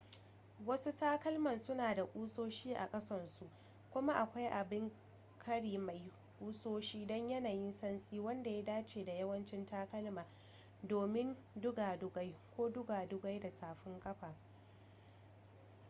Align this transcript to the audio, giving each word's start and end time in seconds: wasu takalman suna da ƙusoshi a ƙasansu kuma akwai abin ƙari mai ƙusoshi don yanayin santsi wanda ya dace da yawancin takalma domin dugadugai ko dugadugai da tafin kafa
wasu 0.67 0.91
takalman 0.93 1.57
suna 1.59 1.93
da 1.95 2.05
ƙusoshi 2.05 2.73
a 2.75 2.87
ƙasansu 2.89 3.45
kuma 3.93 4.13
akwai 4.13 4.47
abin 4.47 4.91
ƙari 5.45 5.77
mai 5.77 6.11
ƙusoshi 6.39 7.05
don 7.05 7.29
yanayin 7.29 7.71
santsi 7.73 8.19
wanda 8.19 8.49
ya 8.51 8.61
dace 8.63 9.05
da 9.05 9.13
yawancin 9.13 9.65
takalma 9.65 10.25
domin 10.83 11.37
dugadugai 11.55 12.35
ko 12.57 12.69
dugadugai 12.69 13.39
da 13.39 13.49
tafin 13.51 13.99
kafa 13.99 14.35